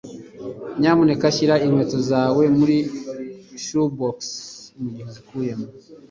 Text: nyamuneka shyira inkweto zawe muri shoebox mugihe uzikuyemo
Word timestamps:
nyamuneka 0.79 1.25
shyira 1.35 1.55
inkweto 1.65 1.97
zawe 2.09 2.43
muri 2.57 2.77
shoebox 3.65 4.17
mugihe 4.81 5.05
uzikuyemo 5.09 5.67